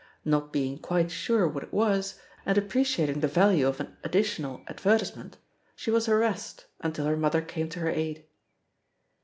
[0.25, 5.37] Not being quite sure what it was, and appreciating the value of an additional advertisement,
[5.75, 8.25] she was harassed, un* til her mother came to her aid.